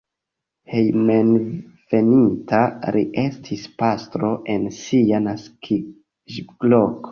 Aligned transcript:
Hejmenveninta 0.75 2.63
li 2.97 3.05
estis 3.25 3.67
pastro 3.83 4.33
en 4.57 4.67
sia 4.81 5.23
naskiĝloko. 5.29 7.09